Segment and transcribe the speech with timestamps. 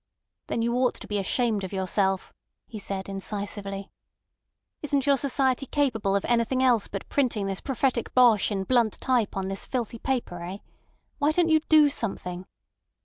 [0.47, 2.33] "Then you ought to be ashamed of yourself,"
[2.65, 3.91] he said incisively.
[4.81, 9.37] "Isn't your society capable of anything else but printing this prophetic bosh in blunt type
[9.37, 10.57] on this filthy paper eh?
[11.19, 12.47] Why don't you do something?